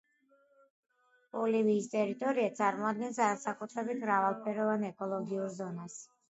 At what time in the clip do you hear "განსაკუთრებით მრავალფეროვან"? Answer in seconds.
3.25-4.89